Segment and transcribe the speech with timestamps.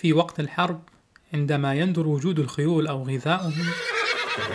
[0.00, 0.82] في وقت الحرب
[1.34, 3.66] عندما يندر وجود الخيول أو غذاؤهم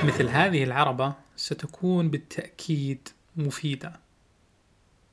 [0.03, 3.99] مثل هذه العربة ستكون بالتأكيد مفيدة.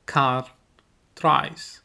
[0.07, 0.55] كارل
[1.15, 1.83] درايس.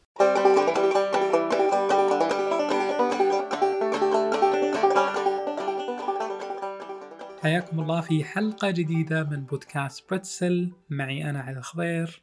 [7.42, 10.72] حياكم الله في حلقة جديدة من بودكاست بريتسل.
[10.90, 12.22] معي أنا علي الخضير.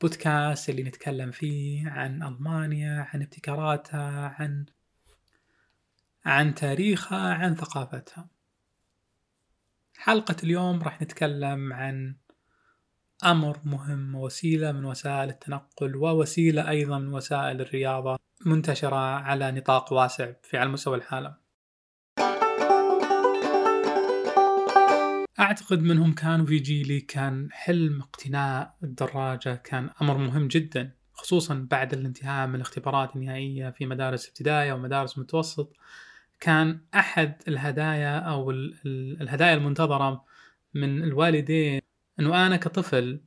[0.00, 4.66] بودكاست اللي نتكلم فيه عن ألمانيا عن ابتكاراتها عن
[6.26, 8.28] عن تاريخها عن ثقافتها.
[9.96, 12.16] حلقة اليوم راح نتكلم عن
[13.24, 20.32] أمر مهم ووسيلة من وسائل التنقل ووسيلة أيضا من وسائل الرياضة منتشرة على نطاق واسع
[20.42, 21.34] في على مستوى العالم.
[25.40, 31.92] أعتقد منهم كانوا في جيلي كان حلم اقتناء الدراجة كان أمر مهم جدا خصوصا بعد
[31.92, 35.76] الانتهاء من الاختبارات النهائية في مدارس ابتدائية ومدارس متوسط.
[36.40, 38.50] كان أحد الهدايا أو
[39.20, 40.24] الهدايا المنتظرة
[40.74, 41.80] من الوالدين
[42.20, 43.20] أنه أنا كطفل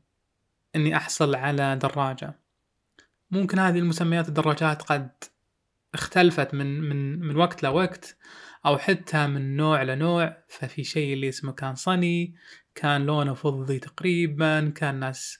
[0.75, 2.39] أني أحصل على دراجة.
[3.31, 5.09] ممكن هذه المسميات الدراجات قد
[5.93, 8.17] اختلفت من من من وقت لوقت
[8.65, 10.37] أو حتى من نوع لنوع.
[10.47, 12.35] ففي شيء اللي اسمه كان صني
[12.75, 15.39] كان لونه فضي تقريبا كان ناس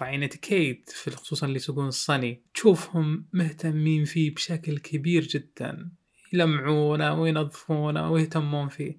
[0.00, 2.42] راعين اتيكيت في خصوصا اللي يسوقون الصني.
[2.54, 5.90] تشوفهم مهتمين فيه بشكل كبير جدا.
[6.32, 8.98] يلمعونه وينظفونه ويهتمون فيه.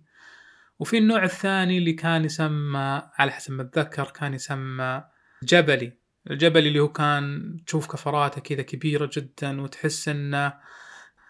[0.79, 5.03] وفي النوع الثاني اللي كان يسمى على حسب ما أتذكر كان يسمى
[5.43, 5.93] جبلي.
[6.31, 10.53] الجبلي اللي هو كان تشوف كفراته كذا كبيرة جدا وتحس إنه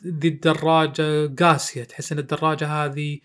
[0.07, 1.83] ذي الدراجة قاسية.
[1.83, 3.19] تحس إن الدراجة هذه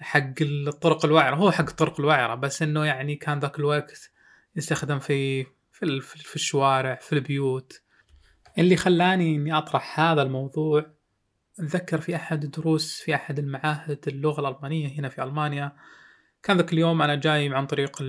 [0.00, 1.36] حق الطرق الوعرة.
[1.36, 4.10] هو حق الطرق الوعرة بس إنه يعني كان ذاك الوقت
[4.56, 7.82] يستخدم في في, في الشوارع في البيوت.
[8.58, 10.86] اللي خلاني إني أطرح هذا الموضوع
[11.60, 15.72] أتذكر في أحد الدروس في أحد المعاهد اللغة الألمانية هنا في ألمانيا.
[16.42, 18.02] كان ذاك اليوم أنا جاي عن طريق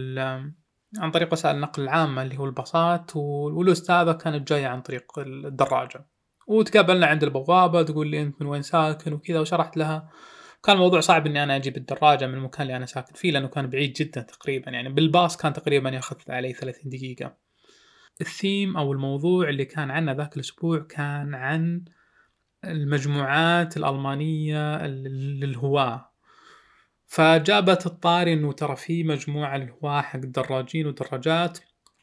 [0.98, 6.06] عن طريق وسائل النقل العامة اللي هو الباصات والأستاذة كانت جاية عن طريق الدراجة.
[6.48, 10.10] وتقابلنا عند البوابة تقول لي أنت من وين ساكن وكذا وشرحت لها.
[10.64, 13.68] كان الموضوع صعب إني أنا أجيب الدراجة من المكان اللي أنا ساكن فيه لأنه كان
[13.68, 14.72] بعيد جدا تقريبا.
[14.72, 17.38] يعني بالباص كان تقريبا ياخذ علي 30 دقيقة.
[18.22, 21.86] الثيم أو الموضوع اللي كان عنه ذاك الأسبوع كان عن
[22.66, 26.10] المجموعات الألمانية للهواة.
[27.08, 31.60] فجابت الطاري إنه ترى في مجموعة الهواة حق الدراجين والدراجات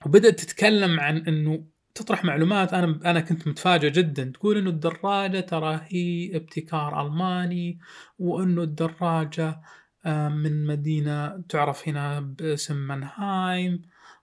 [0.06, 2.74] وبدأت تتكلم عن إنه تطرح معلومات.
[2.74, 4.24] أنا أنا كنت متفاجئ جدا.
[4.34, 7.78] تقول إنه الدراجة ترى هي ابتكار ألماني
[8.18, 9.60] وإنه الدراجة
[10.06, 13.82] آه، من مدينة تعرف هنا باسم منهايم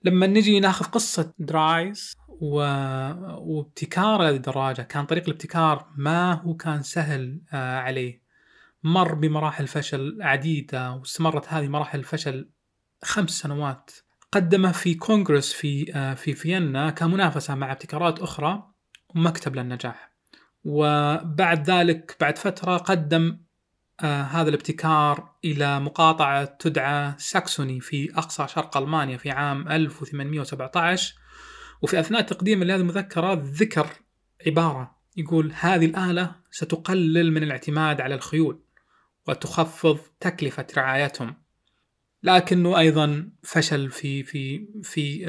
[0.05, 2.57] لما نجي ناخذ قصة درايس و...
[3.39, 8.25] وابتكار هذه الدراجة كان طريق الابتكار ما هو كان سهل آه، عليه.
[8.83, 12.51] مر بمراحل فشل عديدة واستمرت هذه مراحل الفشل
[13.05, 13.91] خمس سنوات.
[14.33, 18.71] قدمه في كونغرس في آه، في فيينا كمنافسة مع ابتكارات أخرى
[19.15, 20.15] ومكتب للنجاح.
[20.65, 23.44] وبعد ذلك بعد فترة قدم
[24.01, 31.15] آه هذا الابتكار إلى مقاطعة تدعى ساكسوني في أقصى شرق ألمانيا في عام 1817
[31.83, 33.87] وفي أثناء تقديم لهذه المذكرة ذكر
[34.47, 38.61] عبارة يقول هذه الآلة ستقلل من الاعتماد على الخيول
[39.29, 41.45] وتخفض تكلفة رعايتهم
[42.23, 45.25] لكنه أيضا فشل في في في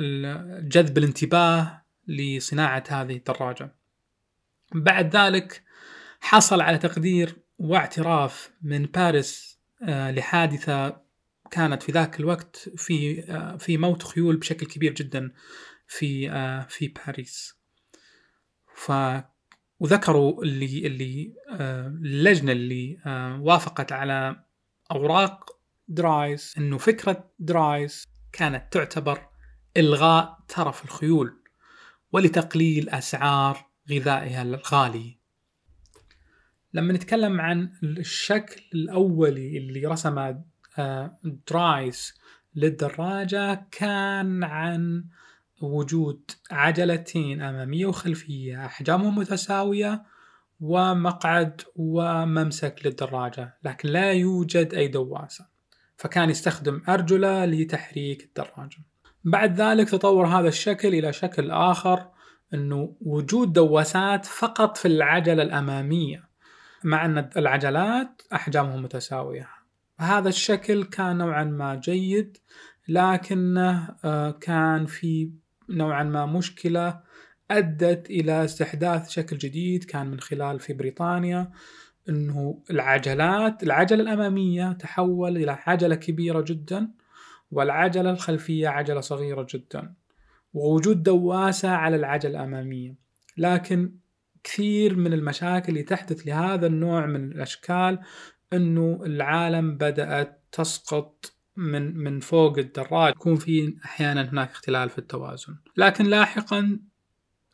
[0.63, 3.75] جذب الانتباه لصناعة هذه الدراجة.
[4.75, 5.63] بعد ذلك
[6.19, 11.02] حصل على تقدير واعتراف من باريس آه، لحادثة
[11.52, 15.31] كانت في ذاك الوقت في آه، في موت خيول بشكل كبير جدا
[15.88, 17.56] في آه، في باريس.
[18.75, 18.92] ف
[19.80, 21.34] وذكروا اللي اللي
[22.02, 22.98] اللجنة اللي
[23.42, 24.44] وافقت على
[24.92, 29.28] أوراق درايس إنه فكرة درايس كانت تعتبر
[29.78, 31.44] إلغاء ترف الخيول
[32.12, 35.19] ولتقليل أسعار غذائها الغالي.
[36.75, 40.42] لما نتكلم عن الشكل الأولي اللي رسمه
[40.77, 41.18] آه،
[41.51, 42.13] درايس
[42.56, 45.04] للدراجة كان عن
[45.62, 50.04] وجود عجلتين أمامية وخلفية أحجامهم متساوية
[50.60, 55.45] ومقعد وممسك للدراجة لكن لا يوجد أي دواسة
[55.98, 58.78] فكان يستخدم أرجلة لتحريك الدراجة.
[59.24, 62.07] بعد ذلك تطور هذا الشكل إلى شكل آخر
[62.54, 66.25] أنه وجود دواسات فقط في العجلة الأمامية.
[66.85, 69.49] مع أن العجلات أحجامهم متساوية.
[69.99, 72.37] هذا الشكل كان نوعا ما جيد
[72.87, 75.31] لكنه آه، كان في
[75.69, 76.99] نوعا ما مشكلة
[77.51, 81.51] أدت إلى استحداث شكل جديد كان من خلال في بريطانيا
[82.09, 86.91] أنه العجلات العجلة الأمامية تحول إلى عجلة كبيرة جدا
[87.51, 89.93] والعجلة الخلفية عجلة صغيرة جدا
[90.53, 92.95] ووجود دواسة على العجلة الأمامية.
[93.37, 94.05] لكن
[94.45, 98.00] كثير من المشاكل اللي تحدث لهذا النوع من الأشكال
[98.53, 103.13] أنه العالم بدأت تسقط من من فوق الدراج.
[103.13, 105.56] يكون في أحيانا هناك اختلال في التوازن.
[105.77, 106.80] لكن لاحقا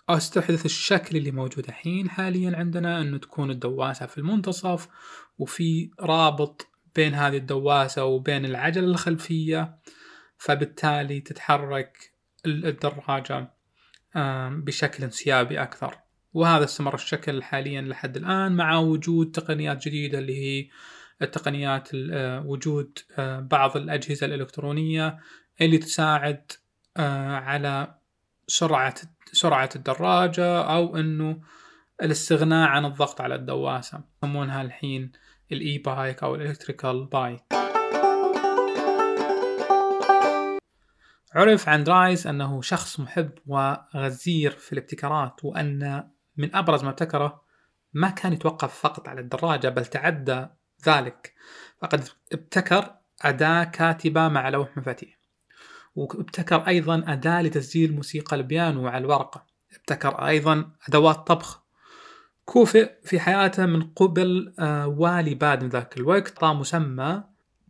[0.10, 4.88] أستحدث الشكل اللي موجود الحين حاليا عندنا إنه تكون الدواسة في المنتصف
[5.38, 9.80] وفي رابط بين هذه الدواسة وبين العجلة الخلفية
[10.38, 12.14] فبالتالي تتحرك
[12.46, 13.54] الدراجة
[14.66, 16.11] بشكل انسيابي أكثر.
[16.34, 20.70] وهذا استمر الشكل حاليا لحد الآن مع وجود تقنيات جديدة اللي هي
[21.22, 25.20] التقنيات آه، وجود آه، بعض الأجهزة الإلكترونية
[25.62, 26.52] اللي تساعد
[26.98, 27.96] آه، على
[28.48, 28.96] سرعة
[29.32, 31.42] سرعة الدراجة أو إنه
[32.02, 35.12] الاستغناء عن الضغط على الدواسة يسمونها الحين
[35.52, 37.44] الإي بايك أو الإلكتريكال بايك.
[41.36, 46.04] عرف عن رايس أنه شخص محب وغزير في الابتكارات وأن
[46.38, 47.42] من أبرز ما ابتكره
[47.94, 50.48] ما كان يتوقف فقط على الدراجة بل تعدى
[50.88, 51.34] ذلك.
[51.82, 55.18] فقد ابتكر أداة كاتبة مع لوح مفاتيح.
[55.96, 59.46] وابتكر أيضا أداة لتسجيل موسيقى البيانو على الورقة.
[59.76, 61.62] ابتكر أيضا أدوات طبخ.
[62.46, 67.24] كوفئ في حياته من قبل آه، والي باد من ذاك الوقت طا مسمى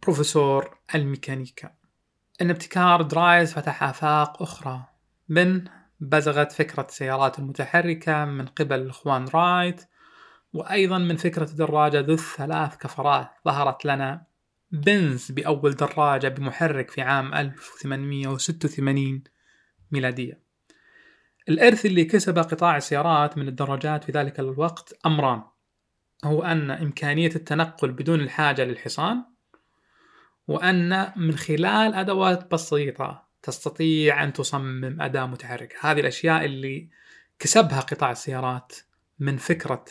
[0.04, 1.72] بروفيسور الميكانيكا.
[2.42, 4.84] إن ابتكار درايز فتح آفاق أخرى.
[5.30, 5.68] من
[6.02, 9.82] بزغت فكرة السيارات المتحركة من قبل الإخوان رايت
[10.54, 13.30] وأيضا من فكرة الدراجة ذو الثلاث كفرات.
[13.46, 14.26] ظهرت لنا
[14.72, 19.24] بنز بأول دراجة بمحرك في عام 1886
[19.92, 20.42] ميلادية.
[21.50, 25.44] الإرث اللي كسبه قطاع السيارات من الدراجات في ذلك الوقت أمران.
[26.26, 29.24] هو أن إمكانية التنقل بدون الحاجة للحصان
[30.48, 35.76] وأن من خلال أدوات بسيطة تستطيع أن تصمم أداة متحركة.
[35.82, 36.88] هذه الأشياء اللي
[37.40, 38.76] كسبها قطاع السيارات
[39.20, 39.86] من فكرة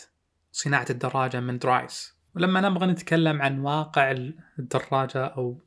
[0.53, 2.15] صناعة الدراجة من درايس.
[2.37, 4.11] ولما نبغى نتكلم عن واقع
[4.59, 5.59] الدراجة أو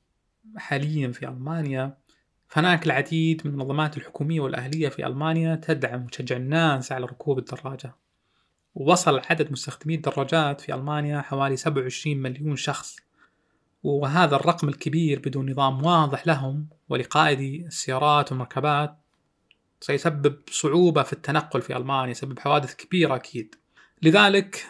[0.57, 1.97] حاليا في ألمانيا
[2.47, 7.95] فهناك العديد من المنظمات الحكومية والأهلية في ألمانيا تدعم وتشجع الناس على ركوب الدراجة.
[8.75, 12.95] ووصل عدد مستخدمي الدراجات في ألمانيا حوالي 27 مليون شخص.
[13.83, 18.97] وهذا الرقم الكبير بدون نظام واضح لهم ولقائدي السيارات والمركبات
[19.81, 23.55] سيسبب صعوبة في التنقل في ألمانيا يسبب حوادث كبيرة أكيد.
[24.01, 24.65] لذلك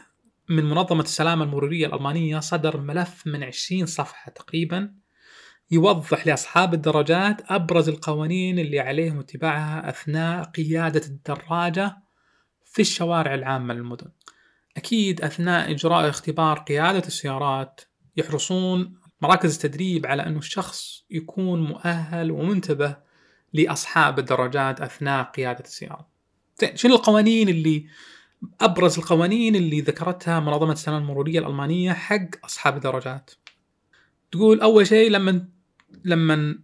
[0.49, 4.93] من منظمة السلامة المرورية الألمانية صدر ملف من 20 صفحة تقريبا
[5.71, 11.97] يوضح لأصحاب الدراجات أبرز القوانين اللي عليهم اتباعها أثناء قيادة الدراجة
[12.65, 14.11] في الشوارع العامة للمدن.
[14.77, 17.81] أكيد أثناء إجراء اختبار قيادة السيارات
[18.17, 22.97] يحرصون مراكز التدريب على أنه الشخص يكون مؤهل ومنتبه
[23.53, 26.07] لأصحاب الدراجات أثناء قيادة السيارة.
[26.75, 27.85] شنو القوانين اللي
[28.61, 33.31] أبرز القوانين اللي ذكرتها منظمة السلامه المرورية الألمانية حق أصحاب الدراجات
[34.31, 35.47] تقول أول شيء لما
[36.05, 36.59] لما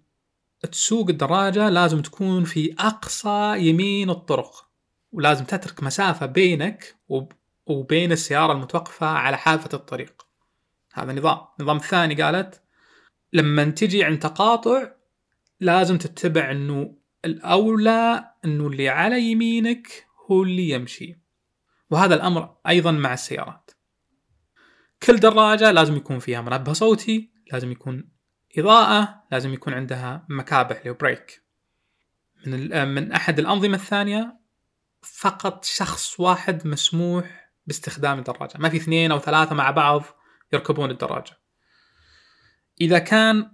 [0.72, 4.70] تسوق الدراجة لازم تكون في أقصى يمين الطرق
[5.12, 6.96] ولازم تترك مسافة بينك
[7.66, 10.29] وبين السيارة المتوقفة على حافة الطريق.
[11.04, 11.40] هذا نظام.
[11.60, 12.62] النظام الثاني قالت
[13.34, 14.92] لما تجي عند تقاطع
[15.60, 21.20] لازم تتبع إنه الأولى إنه اللي على يمينك هو اللي يمشي.
[21.90, 23.72] وهذا الأمر أيضا مع السيارات.
[25.04, 28.10] كل دراجة لازم يكون فيها منبه صوتي لازم يكون
[28.58, 31.44] إضاءة لازم يكون عندها مكابح بريك
[32.46, 34.40] من, من أحد الأنظمة الثانية
[35.02, 38.58] فقط شخص واحد مسموح باستخدام الدراجة.
[38.58, 40.04] ما في اثنين أو ثلاثة مع بعض.
[40.54, 41.40] يركبون الدراجة.
[42.82, 43.52] إذا كان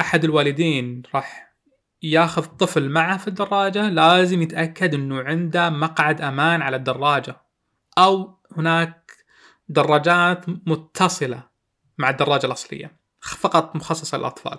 [0.00, 1.56] أحد الوالدين راح
[2.02, 7.40] ياخذ طفل معه في الدراجة لازم يتأكد أنه عنده مقعد أمان على الدراجة.
[7.98, 9.12] أو هناك
[9.68, 11.48] دراجات متصلة
[11.98, 14.58] مع الدراجة الأصلية فقط مخصصة للأطفال.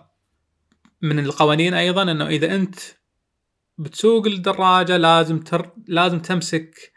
[1.02, 2.80] من القوانين أيضا أنه إذا أنت
[3.78, 5.72] بتسوق الدراجة لازم تر...
[5.88, 6.92] لازم تمسك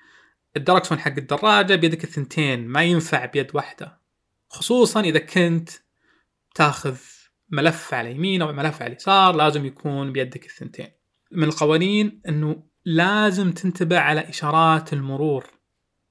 [0.57, 4.04] الدركسون حق الدراجة بيدك الثنتين ما ينفع بيد واحدة.
[4.55, 5.71] خصوصا إذا كنت
[6.55, 6.97] تاخذ
[7.51, 10.89] ملف على يمين أو ملف على اليسار لازم يكون بيدك الثنتين.
[11.33, 15.47] من القوانين أنه لازم تنتبه على إشارات المرور.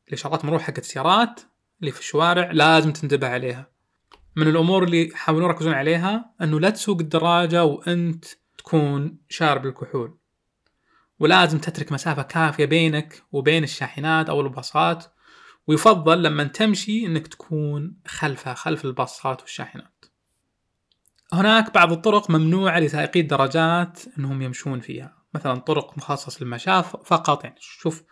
[0.07, 1.41] الإشارات المرور حقت السيارات
[1.79, 3.71] اللي في الشوارع لازم تنتبه عليها.
[4.35, 8.25] من الأمور اللي يحاولون يركزون عليها أنه لا تسوق الدراجة وأنت
[8.57, 10.17] تكون شارب الكحول.
[11.19, 15.05] ولازم تترك مسافة كافية بينك وبين الشاحنات أو الباصات
[15.67, 20.05] ويفضل لما تمشي أنك تكون خلفها خلف الباصات والشاحنات.
[21.33, 25.17] هناك بعض الطرق ممنوعة لسائقي الدراجات أنهم يمشون فيها.
[25.33, 28.03] مثلا طرق مخصص للمشاة فقط يعني شوف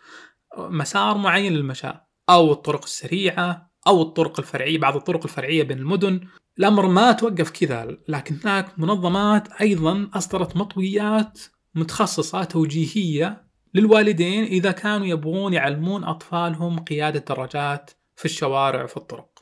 [0.58, 6.20] مسار معين للمشاة أو الطرق السريعة أو الطرق الفرعية بعض الطرق الفرعية بين المدن.
[6.58, 11.40] الأمر ما توقف كذا لكن هناك منظمات أيضا أصدرت مطويات
[11.74, 19.32] متخصصة توجيهية للوالدين إذا كانوا يبغون يعلمون أطفالهم قيادة دراجات في الشوارع وفي الطرق.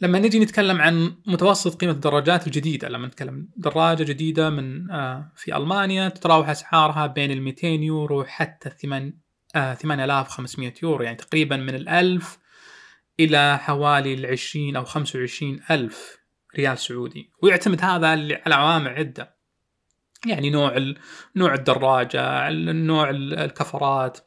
[0.00, 5.56] لما نجي نتكلم عن متوسط قيمة الدراجات الجديدة لما نتكلم دراجة جديدة من آه، في
[5.56, 12.38] ألمانيا تتراوح أسعارها بين ال 200 يورو حتى 8500 يورو يعني تقريبا من الألف
[13.20, 16.18] إلى حوالي العشرين أو خمسة وعشرين ألف
[16.56, 17.30] ريال سعودي.
[17.42, 19.37] ويعتمد هذا على عوامل عدة.
[20.26, 20.76] يعني نوع
[21.36, 24.18] نوع الدراجة نوع الكفرات.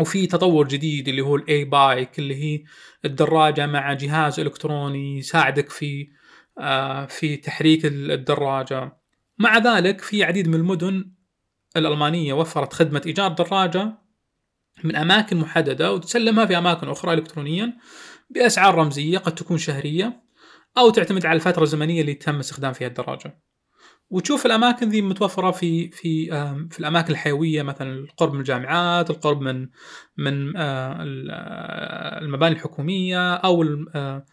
[0.00, 2.64] وفي تطور جديد اللي هو ال e-bike اللي هي
[3.04, 6.08] الدراجة مع جهاز إلكتروني يساعدك في
[6.58, 8.96] آه، في تحريك الدراجة.
[9.38, 11.12] مع ذلك في عديد من المدن
[11.76, 13.98] الألمانية وفرت خدمة إيجار دراجة
[14.84, 17.78] من أماكن محددة وتسلمها في أماكن أخرى إلكترونيا
[18.30, 20.22] بأسعار رمزية قد تكون شهرية
[20.78, 23.49] أو تعتمد على الفترة الزمنية اللي تم استخدام فيها الدراجة.
[24.10, 26.26] وتشوف الأماكن ذي متوفرة في في
[26.70, 29.68] في الأماكن الحيوية مثلا القرب من الجامعات، القرب من
[30.16, 30.96] من آه،
[31.30, 33.64] آه، المباني الحكومية أو
[33.94, 34.24] آه،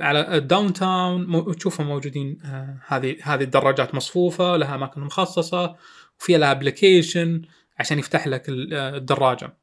[0.00, 2.38] على الداون تاون تشوفهم موجودين
[2.86, 5.76] هذه هذه الدراجات مصفوفة لها أماكن مخصصة
[6.20, 7.42] وفيها لها ابلكيشن
[7.78, 9.58] عشان يفتح لك الدراجة.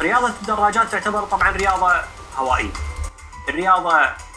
[0.00, 1.92] رياضة الدراجات تعتبر طبعا رياضة
[2.36, 2.72] هوائية.
[3.48, 4.31] الرياضة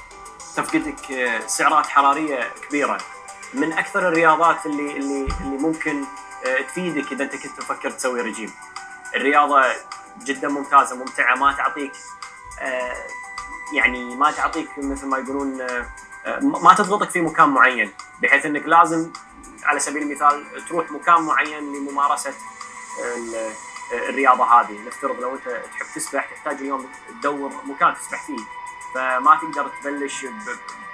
[0.55, 2.97] تفقدك آه، سعرات حرارية كبيرة.
[3.53, 6.03] من أكثر الرياضات اللي اللي اللي ممكن
[6.45, 8.51] آه، تفيدك إذا أنت كنت تفكر تسوي رجيم.
[9.15, 9.62] الرياضة
[10.24, 11.91] جدا ممتازة ممتعة ما تعطيك
[12.62, 13.07] آه،
[13.74, 15.57] يعني ما تعطيك مثل ما يقولون
[16.41, 17.91] ما تضغطك في مكان معين.
[18.21, 19.12] بحيث إنك لازم
[19.63, 22.33] على سبيل المثال تروح مكان معين لممارسة
[24.09, 24.88] الرياضة هذه.
[24.88, 26.89] نفترض لو أنت تحب تسبح تحتاج اليوم
[27.21, 28.64] تدور مكان تسبح فيه.
[28.95, 30.25] فما تقدر تبلش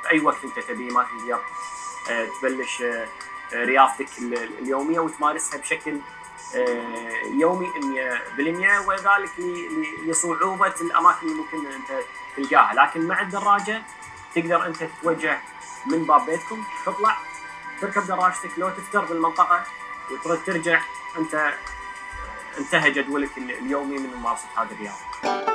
[0.04, 1.40] بأي وقت أنت تبيه ما تقدر
[2.10, 3.08] آه، تبلش آه،
[3.54, 4.10] رياضتك
[4.60, 6.00] اليومية وتمارسها بشكل
[6.56, 9.32] آه، يومي 100% وذلك
[10.06, 12.04] لصعوبة الأماكن اللي ممكن أنت
[12.38, 12.74] تلقاها.
[12.74, 13.82] لكن مع الدراجة
[14.36, 15.42] تقدر أنت تتوجه
[15.86, 17.18] من باب بيتكم تطلع
[17.82, 18.52] تركب دراجتك.
[18.58, 19.64] لو تفتر بالمنطقة
[20.12, 20.82] وترد ترجع
[21.18, 21.54] أنت
[22.58, 25.51] انتهى جدولك اليومي من ممارسة هذه الرياضة.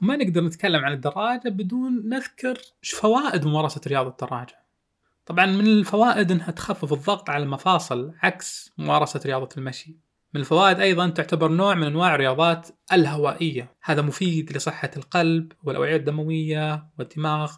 [0.00, 4.60] ما نقدر نتكلم عن الدراجة بدون نذكر فوائد ممارسة رياضة الدراجة.
[5.26, 9.96] طبعا من الفوائد أنها تخفف الضغط على المفاصل عكس ممارسة رياضة المشي.
[10.34, 16.86] من الفوائد أيضا تعتبر نوع من أنواع الرياضات الهوائية، هذا مفيد لصحة القلب والأوعية الدموية
[16.98, 17.52] والدماغ.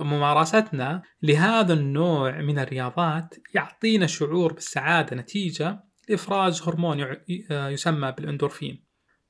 [0.00, 7.16] ممارستنا لهذا النوع من الرياضات يعطينا شعور بالسعادة نتيجة لإفراز هرمون
[7.50, 8.84] يسمى بالإندورفين.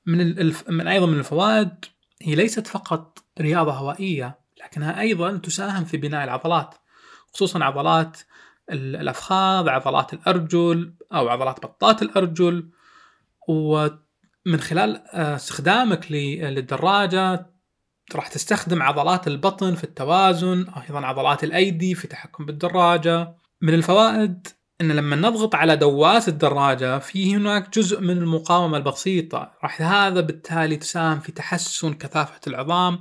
[0.06, 0.71] من الف...
[0.71, 1.85] من أيضا من الفوائد
[2.23, 6.75] هي ليست فقط رياضة هوائية لكنها أيضا تساهم في بناء العضلات
[7.33, 8.18] خصوصا عضلات
[8.71, 12.71] الأفخاذ عضلات الأرجل أو عضلات بطات الأرجل.
[13.49, 17.50] ومن خلال آه، استخدامك للدراجة
[18.14, 23.35] راح تستخدم عضلات البطن في التوازن أيضا عضلات الأيدي في التحكم بالدراجة.
[23.61, 24.49] من الفوائد
[24.81, 30.76] إن لما نضغط على دوات الدراجة فيه هناك جزء من المقاومة البسيطة راح هذا بالتالي
[30.76, 33.00] تساهم في تحسن كثافة العظام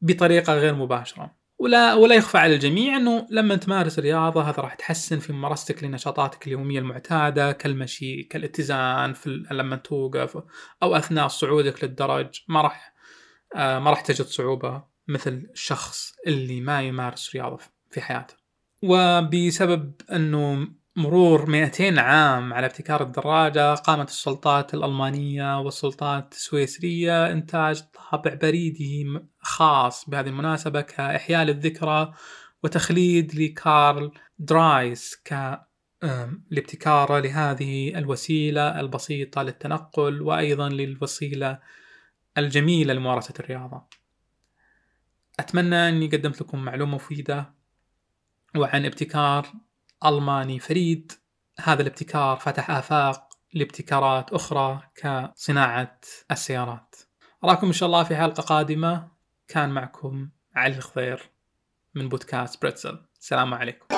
[0.00, 5.18] بطريقة غير مباشرة ولا ولا يخفى على الجميع إنه لما تمارس الرياضه هذا راح تحسن
[5.18, 10.42] في ممارستك لنشاطاتك اليومية المعتادة كالمشي كالاتزان في لما توقف
[10.82, 12.94] أو أثناء صعودك للدرج ما راح
[13.56, 17.58] آه ما راح تجد صعوبة مثل الشخص اللي ما يمارس رياضة
[17.90, 18.34] في حياته.
[18.82, 20.68] وبسبب إنه
[20.98, 30.10] مرور 200 عام على ابتكار الدراجة قامت السلطات الألمانية والسلطات السويسرية إنتاج طابع بريدي خاص
[30.10, 32.14] بهذه المناسبة كإحياء للذكرى
[32.62, 35.60] وتخليد لكارل درايس ك
[36.50, 41.58] لابتكاره لهذه الوسيلة البسيطة للتنقل وأيضا للوسيلة
[42.38, 43.82] الجميلة لممارسة الرياضة.
[45.40, 47.54] أتمنى أني قدمت لكم معلومة مفيدة
[48.56, 49.46] وعن ابتكار
[50.04, 51.12] ألماني فريد
[51.60, 56.00] هذا الابتكار فتح آفاق لابتكارات أخرى كصناعة
[56.30, 56.96] السيارات.
[57.44, 59.08] أراكم إن شاء الله في حلقة قادمة.
[59.48, 61.30] كان معكم علي الخضير
[61.94, 62.98] من بودكاست بريتزل.
[63.20, 63.97] السلام عليكم.